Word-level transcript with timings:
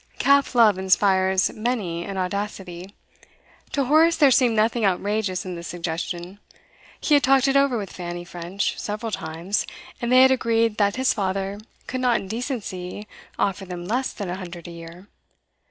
Calf 0.17 0.55
love 0.55 0.79
inspires 0.79 1.51
many 1.53 2.05
an 2.05 2.17
audacity. 2.17 2.95
To 3.73 3.83
Horace 3.85 4.17
there 4.17 4.31
seemed 4.31 4.55
nothing 4.55 4.83
outrageous 4.83 5.45
in 5.45 5.53
this 5.53 5.67
suggestion. 5.67 6.39
He 6.99 7.13
had 7.13 7.21
talked 7.21 7.47
it 7.47 7.55
over 7.55 7.77
with 7.77 7.93
Fanny 7.93 8.25
French 8.25 8.79
several 8.79 9.11
times, 9.11 9.67
and 10.01 10.11
they 10.11 10.23
had 10.23 10.31
agreed 10.31 10.77
that 10.77 10.95
his 10.95 11.13
father 11.13 11.59
could 11.85 12.01
not 12.01 12.19
in 12.19 12.27
decency 12.27 13.07
offer 13.37 13.63
them 13.63 13.85
less 13.85 14.11
than 14.11 14.27
a 14.27 14.37
hundred 14.37 14.67
a 14.67 14.71
year. 14.71 15.07